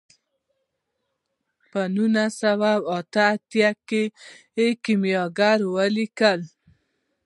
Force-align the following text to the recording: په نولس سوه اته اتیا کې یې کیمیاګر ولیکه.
په 1.69 1.81
نولس 1.95 2.31
سوه 2.43 2.71
اته 2.97 3.23
اتیا 3.33 3.69
کې 3.87 4.03
یې 4.57 4.67
کیمیاګر 4.83 5.59
ولیکه. 5.75 6.31